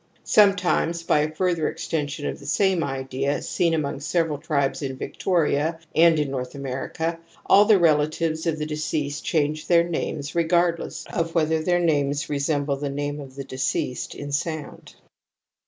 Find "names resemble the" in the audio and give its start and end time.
11.79-12.89